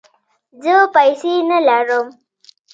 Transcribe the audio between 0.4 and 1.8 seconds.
زه پیسې نه